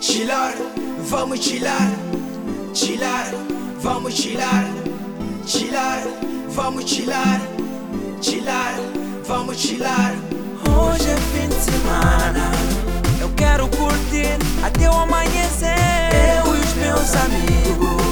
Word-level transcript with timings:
chilar, 0.00 0.54
vamos 1.08 1.40
chilar, 1.40 1.90
chilar, 2.72 3.26
vamos 3.82 4.14
chilar, 4.14 4.64
chilar, 5.46 6.02
vamos 6.48 6.84
chilar, 6.90 7.40
chilar, 8.22 8.74
vamos 9.28 9.56
chilar. 9.58 10.14
Hoje 10.68 11.10
é 11.10 11.16
fim 11.16 11.48
de 11.48 11.54
semana, 11.54 12.50
eu 13.20 13.28
quero 13.36 13.68
curtir 13.68 14.38
até 14.64 14.88
o 14.88 14.94
amanhecer. 14.94 15.76
Eu 16.44 16.56
e 16.56 16.60
os 16.60 16.74
meus 16.74 17.14
amigos, 17.16 18.02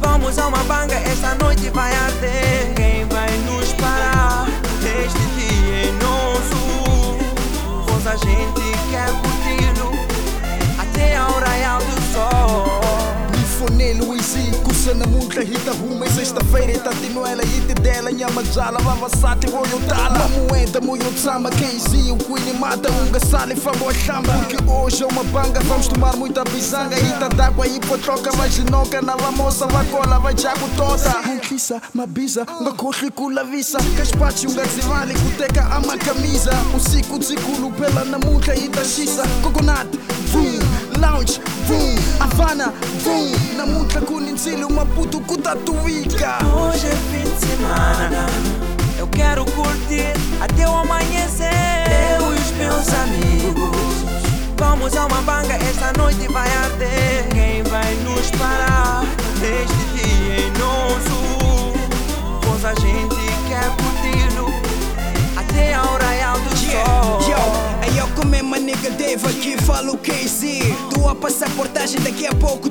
vamos 0.00 0.38
a 0.38 0.48
uma 0.48 0.64
banga, 0.64 0.94
esta 0.94 1.34
noite 1.34 1.68
vai 1.70 1.94
arder. 1.94 2.79
Izi 14.90 15.00
kusana 15.00 15.06
multa 15.06 15.40
hita 15.40 15.72
rume 15.72 16.08
sexta-feira 16.08 16.72
itatinuela 16.72 17.42
ite 17.42 17.74
dela 17.74 18.12
nyamajala 18.12 18.78
vavasati 18.78 19.46
voyotala 19.46 20.18
mamoeda 20.18 20.80
moyotsama 20.80 21.50
keizi 21.50 22.10
o 22.10 22.16
quini 22.16 22.52
mata 22.58 22.90
unga 22.90 23.20
sale 23.20 23.56
fambo 23.56 23.88
a 23.88 23.94
chamba. 23.94 24.32
Porque 24.32 24.56
hoje 24.66 25.02
é 25.02 25.06
uma 25.06 25.24
banga 25.24 25.60
vamos 25.60 25.88
tomar 25.88 26.16
muita 26.16 26.44
bisanga. 26.44 26.96
Hita 26.96 27.28
d'água 27.28 27.66
e 27.66 27.80
potroca 27.80 28.30
vai 28.32 28.50
ginoca 28.50 29.00
na 29.02 29.16
vamoça 29.16 29.66
vai 29.66 29.86
cola 29.86 30.18
vai 30.18 30.34
jago 30.34 30.68
toda 30.76 31.30
Ankisa 31.30 31.80
mabisa 31.94 32.46
nga 32.62 32.72
kohle 32.72 33.10
kula 33.10 33.44
visa. 33.44 33.78
Kaspachi 33.96 34.46
unga 34.46 34.64
zivali 34.64 35.14
kuteka 35.14 35.70
ama 35.70 35.96
camisa. 35.98 36.52
Usiku 36.76 37.18
tsikulu 37.18 37.70
pela 37.70 38.04
na 38.04 38.18
multa 38.18 38.54
itashisa 38.54 39.26
coconut 39.42 39.86
boom 40.32 40.58
lounge 41.00 41.40
boom 41.68 41.96
Havana 42.18 42.72
boom 43.04 43.56
na 43.56 43.66
multa 43.66 44.00
kuninzile 44.40 44.64
umaputo 44.64 45.20
kutatuika 45.20 46.38
Hoje 46.56 46.86
é 46.86 46.96
fim 47.10 47.30
de 47.30 47.46
semana, 47.46 48.26
eu 48.98 49.06
quero 49.06 49.44
curtir 49.44 50.12
até 50.40 50.66
o 50.66 50.76
amanhecer. 50.76 51.50
Eu 52.18 52.32
e 52.32 52.38
os 52.38 52.50
meus 52.52 52.88
amigos, 52.94 53.76
vamos 54.56 54.96
a 54.96 55.06
uma 55.06 55.20
banga, 55.22 55.54
esta 55.54 55.92
noite 55.98 56.26
vai 56.32 56.48
arder. 56.48 57.28
Quem 57.30 57.62
vai 57.64 57.94
nos 57.96 58.30
parar? 58.32 59.04
Este 59.42 59.84
dia 59.94 60.36
é 60.36 60.58
nosso, 60.58 61.72
pois 62.42 62.64
a 62.64 62.74
gente 62.74 63.16
quer 63.48 63.68
curti-lo 63.76 64.52
até 65.36 65.74
ao 65.74 65.98
raiar 65.98 66.38
do 66.38 66.56
sol. 66.56 67.20
Yo, 67.28 67.36
é 67.86 68.00
eu 68.00 68.08
com 68.14 68.26
mesma 68.26 68.58
nigga 68.58 68.90
Dave 68.90 69.26
aqui 69.26 69.56
falo 69.62 69.96
KZ 69.98 70.90
Tua 70.90 71.14
passaportagem 71.14 72.00
daqui 72.00 72.26
a 72.26 72.34
pouco 72.34 72.70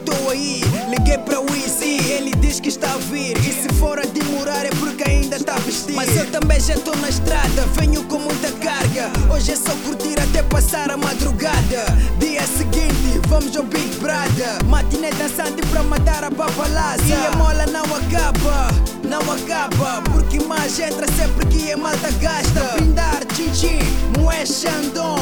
que 2.69 2.73
está 2.73 2.93
a 2.93 2.97
vir. 2.97 3.35
E 3.37 3.51
se 3.51 3.67
for 3.79 3.97
a 3.97 4.03
demorar 4.03 4.63
é 4.63 4.69
porque 4.69 5.03
ainda 5.03 5.37
está 5.37 5.55
a 5.55 5.59
vestir. 5.59 5.95
Mas 5.95 6.15
eu 6.15 6.29
também 6.29 6.59
já 6.59 6.75
tô 6.75 6.95
na 6.97 7.09
estrada, 7.09 7.65
venho 7.73 8.03
com 8.03 8.19
muita 8.19 8.51
carga. 8.63 9.09
Hoje 9.33 9.53
é 9.53 9.55
só 9.55 9.73
curtir 9.83 10.19
até 10.19 10.43
passar 10.43 10.91
a 10.91 10.97
madrugada. 10.97 11.85
Dia 12.19 12.45
seguinte, 12.45 13.19
vamos 13.27 13.57
ao 13.57 13.63
Big 13.63 13.95
Brother. 13.99 14.63
Matiné 14.65 15.09
dançante 15.11 15.65
para 15.71 15.81
matar 15.81 16.23
a 16.23 16.29
papalasa 16.29 17.03
E 17.03 17.13
a 17.13 17.31
mola 17.37 17.65
não 17.65 17.85
acaba, 17.85 18.67
não 19.03 19.21
acaba. 19.33 20.03
Porque 20.11 20.39
mais 20.43 20.79
entra 20.79 21.07
sempre 21.13 21.47
que 21.47 21.71
a 21.71 21.77
malta 21.77 22.11
gasta. 22.21 22.61
Brindar, 22.75 23.25
tchim-tchim, 23.33 23.79
moé 24.19 24.45
Xandão 24.45 25.17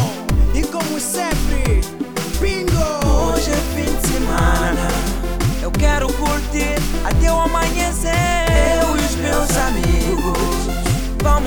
E 0.53 0.63
como 0.63 0.99
sempre, 0.99 1.56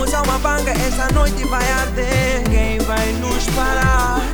vamos 0.00 0.14
a 0.14 0.22
uma 0.22 0.38
banga, 0.38 0.70
esta 0.70 1.12
noite 1.12 1.44
vai 1.44 1.70
arder. 1.72 2.42
Quem 2.50 2.78
vai 2.78 3.12
nos 3.20 3.44
parar? 3.54 4.29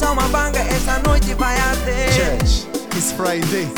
A 0.00 0.10
uma 0.12 0.26
banga, 0.28 0.60
esta 0.60 0.98
noite 1.00 1.34
vai 1.34 1.54
arder. 1.58 2.08
Church, 2.14 2.66
it's 2.96 3.12
Friday. 3.12 3.68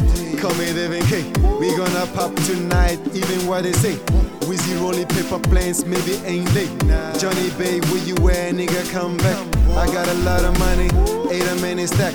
Come 0.40 0.60
in, 0.60 0.76
Devin 0.76 1.02
K. 1.06 1.24
We 1.58 1.74
gonna 1.76 2.06
pop 2.14 2.32
tonight, 2.46 3.00
even 3.14 3.46
what 3.48 3.64
they 3.64 3.72
say. 3.72 3.96
Wizzy 4.46 4.78
rolling 4.80 5.08
paper 5.08 5.40
planes, 5.40 5.84
maybe 5.84 6.14
ain't 6.24 6.48
they? 6.50 6.68
Johnny 7.18 7.50
Bay, 7.58 7.80
where 7.90 8.04
you 8.04 8.14
at, 8.30 8.54
nigga? 8.54 8.88
Come 8.92 9.16
back. 9.16 9.38
I 9.76 9.86
got 9.92 10.06
a 10.06 10.14
lot 10.22 10.44
of 10.44 10.56
money, 10.60 10.86
eight 11.34 11.48
a 11.48 11.56
minute 11.60 11.88
stack. 11.88 12.14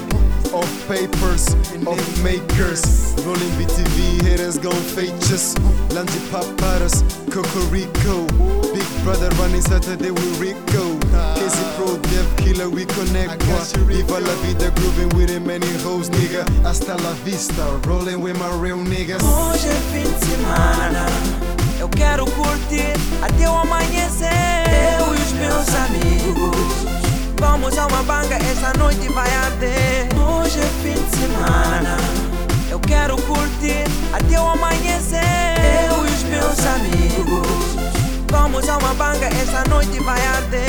Of 0.54 0.70
papers, 0.88 1.54
of 1.86 2.24
makers. 2.24 3.16
Rolling 3.26 3.52
BTV, 3.60 4.24
haters 4.24 4.58
gon' 4.58 4.74
us. 4.74 5.56
Lanji 5.90 6.20
Paparas, 6.32 7.04
Cocorico. 7.30 8.28
Big 8.74 9.04
brother 9.04 9.30
running 9.42 9.62
Saturday 9.62 10.12
with 10.12 10.40
Rico. 10.40 10.99
Easy 11.38 11.64
pro, 11.76 11.98
dev 11.98 12.28
killer, 12.38 12.70
we 12.70 12.86
connect 12.86 13.44
one. 13.48 13.86
Viva 13.88 14.20
la 14.20 14.34
vida, 14.44 14.72
grooving 14.76 15.10
with 15.18 15.30
it, 15.30 15.42
many 15.46 15.72
hoes, 15.84 16.10
nigga. 16.10 16.46
Hasta 16.64 16.96
la 16.96 17.14
vista, 17.26 17.64
rolling 17.88 18.22
with 18.22 18.38
my 18.38 18.50
real 18.62 18.78
niggas. 18.78 19.22
Hoje 19.24 19.68
é 19.68 19.80
fim 19.92 20.04
de 20.04 20.26
semana, 20.26 21.06
eu 21.80 21.90
quero 21.90 22.26
curtir 22.26 22.94
até 23.22 23.50
o 23.50 23.56
amanhecer. 23.56 24.30
Eu 25.00 25.16
e 25.16 25.18
os 25.18 25.32
meus 25.34 25.68
amigos. 25.86 26.90
Vamos 27.40 27.78
a 27.78 27.88
uma 27.88 28.04
banga, 28.04 28.36
essa 28.36 28.78
noite 28.78 29.08
vai 29.10 29.34
arder. 29.34 30.08
Hoje 30.20 30.60
é 30.60 30.70
fim 30.84 31.02
de 31.02 31.16
semana. 31.18 31.98
Eu 32.70 32.80
quero 32.80 33.16
curtir 33.22 33.86
até 34.14 34.40
o 34.40 34.46
amanhecer. 34.46 35.24
Eu 35.90 36.06
e 36.06 36.10
os 36.10 36.24
meus 36.24 36.60
amigos. 36.76 37.48
Vamos 38.30 38.68
a 38.70 38.78
uma 38.78 38.94
banga, 38.94 39.28
essa 39.28 39.64
noite 39.70 40.00
vai 40.02 40.22
arder. 40.28 40.69